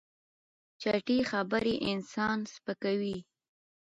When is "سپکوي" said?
2.53-3.17